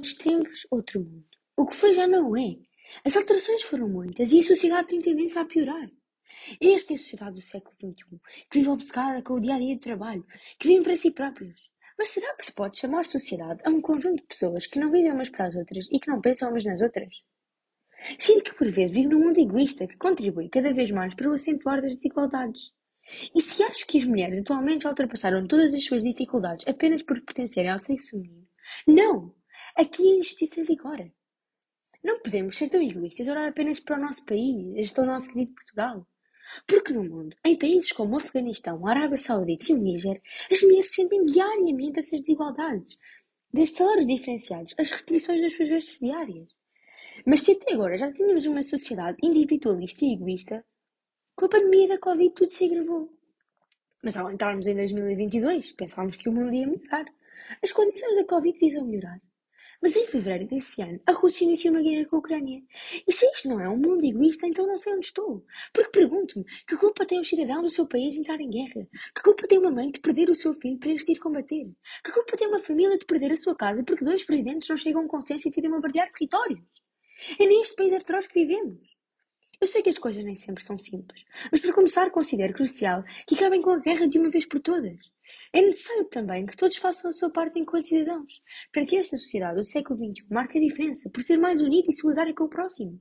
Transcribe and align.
Outros 0.00 0.14
tempos, 0.14 0.66
outro 0.70 1.00
mundo. 1.02 1.26
O 1.54 1.66
que 1.66 1.76
foi 1.76 1.92
já 1.92 2.06
não 2.06 2.34
é. 2.34 2.56
As 3.04 3.14
alterações 3.14 3.62
foram 3.64 3.86
muitas 3.86 4.32
e 4.32 4.38
a 4.38 4.42
sociedade 4.42 4.88
tem 4.88 5.02
tendência 5.02 5.42
a 5.42 5.44
piorar. 5.44 5.90
Esta 6.58 6.94
é 6.94 6.96
a 6.96 6.98
sociedade 6.98 7.34
do 7.34 7.42
século 7.42 7.74
XXI, 7.76 8.18
que 8.48 8.58
vive 8.60 8.70
obcecada 8.70 9.20
com 9.20 9.34
o 9.34 9.40
dia 9.40 9.56
a 9.56 9.58
dia 9.58 9.74
de 9.74 9.80
trabalho, 9.82 10.26
que 10.58 10.68
vive 10.68 10.84
para 10.84 10.96
si 10.96 11.10
próprios. 11.10 11.60
Mas 11.98 12.08
será 12.08 12.34
que 12.34 12.46
se 12.46 12.52
pode 12.54 12.78
chamar 12.78 13.04
sociedade 13.04 13.60
a 13.62 13.68
um 13.68 13.82
conjunto 13.82 14.22
de 14.22 14.26
pessoas 14.26 14.64
que 14.64 14.80
não 14.80 14.90
vivem 14.90 15.12
umas 15.12 15.28
para 15.28 15.48
as 15.48 15.54
outras 15.54 15.86
e 15.92 16.00
que 16.00 16.08
não 16.08 16.22
pensam 16.22 16.48
umas 16.48 16.64
nas 16.64 16.80
outras? 16.80 17.12
Sinto 18.18 18.44
que 18.44 18.54
por 18.54 18.70
vezes 18.70 18.90
vivo 18.90 19.10
num 19.10 19.26
mundo 19.26 19.38
egoísta 19.38 19.86
que 19.86 19.98
contribui 19.98 20.48
cada 20.48 20.72
vez 20.72 20.90
mais 20.90 21.12
para 21.12 21.28
o 21.28 21.34
acentuar 21.34 21.82
das 21.82 21.94
desigualdades. 21.94 22.72
E 23.34 23.42
se 23.42 23.62
acho 23.62 23.86
que 23.86 23.98
as 23.98 24.06
mulheres 24.06 24.40
atualmente 24.40 24.84
já 24.84 24.88
ultrapassaram 24.88 25.46
todas 25.46 25.74
as 25.74 25.84
suas 25.84 26.02
dificuldades 26.02 26.66
apenas 26.66 27.02
por 27.02 27.20
pertencerem 27.20 27.70
ao 27.70 27.78
sexo 27.78 28.12
feminino, 28.12 28.48
não! 28.86 29.38
Aqui 29.80 30.06
a 30.06 30.16
injustiça 30.16 30.62
vigora. 30.62 31.10
Não 32.04 32.20
podemos 32.20 32.58
ser 32.58 32.68
tão 32.68 32.82
egoístas 32.82 33.26
olhar 33.26 33.48
apenas 33.48 33.80
para 33.80 33.96
o 33.96 34.02
nosso 34.02 34.22
país, 34.26 34.76
este 34.76 35.00
é 35.00 35.02
o 35.02 35.06
nosso 35.06 35.32
querido 35.32 35.54
Portugal. 35.54 36.06
Porque 36.66 36.92
no 36.92 37.02
mundo, 37.02 37.34
em 37.42 37.56
países 37.56 37.90
como 37.90 38.12
o 38.12 38.18
Afeganistão, 38.18 38.86
a 38.86 38.90
Arábia 38.90 39.16
Saudita 39.16 39.72
e 39.72 39.74
o 39.74 39.78
Níger, 39.78 40.20
as 40.52 40.60
mulheres 40.60 40.94
sentem 40.94 41.22
diariamente 41.22 41.98
essas 41.98 42.20
desigualdades, 42.20 42.98
desde 43.50 43.76
salários 43.76 44.06
diferenciados, 44.06 44.74
as 44.76 44.90
restrições 44.90 45.40
nas 45.40 45.54
suas 45.54 45.70
vestes 45.70 45.98
diárias. 45.98 46.54
Mas 47.24 47.40
se 47.40 47.52
até 47.52 47.72
agora 47.72 47.96
já 47.96 48.12
tínhamos 48.12 48.44
uma 48.44 48.62
sociedade 48.62 49.16
individualista 49.22 50.04
e 50.04 50.12
egoísta, 50.12 50.62
com 51.34 51.46
a 51.46 51.48
pandemia 51.48 51.88
da 51.88 51.98
Covid 51.98 52.34
tudo 52.34 52.52
se 52.52 52.66
agravou. 52.66 53.10
Mas 54.02 54.14
ao 54.14 54.30
entrarmos 54.30 54.66
em 54.66 54.74
2022, 54.74 55.72
pensávamos 55.72 56.16
que 56.16 56.28
o 56.28 56.32
mundo 56.32 56.52
ia 56.52 56.66
melhorar. 56.66 57.06
As 57.62 57.72
condições 57.72 58.16
da 58.16 58.26
Covid 58.26 58.58
visam 58.58 58.84
melhorar. 58.84 59.18
Mas 59.82 59.96
em 59.96 60.06
fevereiro 60.06 60.46
desse 60.46 60.82
ano, 60.82 61.00
a 61.06 61.12
Rússia 61.12 61.44
iniciou 61.44 61.74
uma 61.74 61.82
guerra 61.82 62.04
com 62.04 62.16
a 62.16 62.18
Ucrânia. 62.18 62.62
E 63.06 63.12
se 63.12 63.24
isto 63.30 63.48
não 63.48 63.60
é 63.60 63.68
um 63.68 63.78
mundo 63.78 64.04
egoísta, 64.04 64.46
então 64.46 64.66
não 64.66 64.76
sei 64.76 64.92
onde 64.92 65.06
estou. 65.06 65.44
Porque 65.72 65.90
pergunto-me, 65.90 66.44
que 66.66 66.76
culpa 66.76 67.06
tem 67.06 67.18
o 67.18 67.24
cidadão 67.24 67.62
do 67.62 67.70
seu 67.70 67.86
país 67.86 68.16
entrar 68.16 68.38
em 68.40 68.50
guerra? 68.50 68.86
Que 69.14 69.22
culpa 69.22 69.46
tem 69.46 69.58
uma 69.58 69.70
mãe 69.70 69.90
de 69.90 69.98
perder 69.98 70.28
o 70.28 70.34
seu 70.34 70.52
filho 70.52 70.78
para 70.78 70.92
este 70.92 71.12
ir 71.12 71.18
combater? 71.18 71.70
Que 72.04 72.12
culpa 72.12 72.36
tem 72.36 72.48
uma 72.48 72.58
família 72.58 72.98
de 72.98 73.06
perder 73.06 73.32
a 73.32 73.36
sua 73.36 73.54
casa 73.56 73.82
porque 73.82 74.04
dois 74.04 74.22
presidentes 74.22 74.68
não 74.68 74.76
chegam 74.76 75.00
a 75.00 75.04
um 75.04 75.08
consenso 75.08 75.48
e 75.48 75.50
decidem 75.50 75.70
bombardear 75.70 76.10
territórios? 76.10 76.60
É 77.38 77.46
neste 77.46 77.74
país 77.74 77.92
atroz 77.92 78.26
que 78.26 78.34
vivemos. 78.34 78.90
Eu 79.60 79.66
sei 79.66 79.82
que 79.82 79.90
as 79.90 79.98
coisas 79.98 80.24
nem 80.24 80.34
sempre 80.34 80.64
são 80.64 80.78
simples, 80.78 81.22
mas 81.52 81.60
para 81.60 81.74
começar 81.74 82.10
considero 82.10 82.54
crucial 82.54 83.04
que 83.26 83.34
acabem 83.34 83.60
com 83.60 83.70
a 83.70 83.78
guerra 83.78 84.08
de 84.08 84.18
uma 84.18 84.30
vez 84.30 84.46
por 84.46 84.58
todas. 84.58 84.96
É 85.52 85.60
necessário 85.60 86.04
também 86.04 86.46
que 86.46 86.56
todos 86.56 86.76
façam 86.76 87.10
a 87.10 87.12
sua 87.12 87.28
parte 87.28 87.58
enquanto 87.58 87.88
cidadãos, 87.88 88.40
para 88.72 88.86
que 88.86 88.96
esta 88.96 89.16
sociedade 89.16 89.56
do 89.56 89.64
século 89.64 89.98
XXI 89.98 90.24
marque 90.30 90.58
a 90.58 90.60
diferença 90.60 91.10
por 91.10 91.22
ser 91.22 91.38
mais 91.38 91.60
unida 91.60 91.88
e 91.90 91.92
solidária 91.92 92.32
com 92.32 92.44
o 92.44 92.48
próximo. 92.48 93.00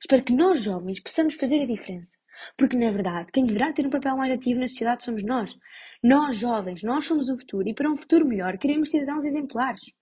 Espero 0.00 0.24
que 0.24 0.32
nós, 0.32 0.62
jovens, 0.62 0.98
possamos 1.00 1.34
fazer 1.34 1.60
a 1.62 1.66
diferença. 1.66 2.08
Porque, 2.56 2.74
na 2.74 2.90
verdade, 2.90 3.30
quem 3.30 3.44
deverá 3.44 3.70
ter 3.72 3.86
um 3.86 3.90
papel 3.90 4.16
mais 4.16 4.32
ativo 4.32 4.60
na 4.60 4.68
sociedade 4.68 5.04
somos 5.04 5.22
nós. 5.22 5.54
Nós, 6.02 6.36
jovens, 6.36 6.82
nós 6.82 7.04
somos 7.04 7.28
o 7.28 7.36
futuro 7.36 7.68
e 7.68 7.74
para 7.74 7.90
um 7.90 7.96
futuro 7.96 8.26
melhor 8.26 8.56
queremos 8.56 8.90
cidadãos 8.90 9.26
exemplares. 9.26 9.92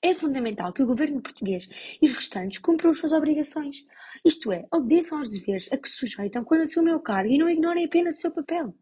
É 0.00 0.14
fundamental 0.14 0.72
que 0.72 0.82
o 0.82 0.86
governo 0.86 1.20
português 1.20 1.68
e 2.00 2.06
os 2.06 2.14
restantes 2.14 2.60
cumpram 2.60 2.90
as 2.92 2.98
suas 2.98 3.12
obrigações, 3.12 3.78
isto 4.24 4.52
é, 4.52 4.64
obedeçam 4.72 5.18
aos 5.18 5.28
deveres 5.28 5.72
a 5.72 5.76
que 5.76 5.88
se 5.88 5.96
sujeitam 5.96 6.44
quando 6.44 6.62
assumem 6.62 6.94
o 6.94 7.00
cargo 7.00 7.32
e 7.32 7.38
não 7.38 7.50
ignorem 7.50 7.84
apenas 7.84 8.16
o 8.16 8.20
seu 8.20 8.30
papel. 8.30 8.74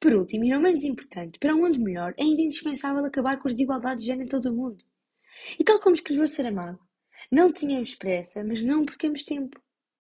Por 0.00 0.12
último, 0.14 0.44
e 0.44 0.50
não 0.50 0.60
menos 0.60 0.84
importante, 0.84 1.38
para 1.38 1.54
um 1.54 1.60
mundo 1.60 1.78
melhor, 1.78 2.14
é 2.16 2.22
ainda 2.22 2.42
indispensável 2.42 3.04
acabar 3.04 3.38
com 3.38 3.48
as 3.48 3.54
desigualdades 3.54 4.02
de 4.02 4.08
género 4.08 4.26
em 4.26 4.28
todo 4.28 4.46
o 4.46 4.56
mundo. 4.56 4.84
E 5.58 5.64
tal 5.64 5.80
como 5.80 5.94
escreveu 5.94 6.26
Saramago, 6.28 6.80
não 7.30 7.52
tínhamos 7.52 7.94
pressa, 7.94 8.42
mas 8.44 8.64
não 8.64 8.84
percamos 8.84 9.22
tempo. 9.22 9.60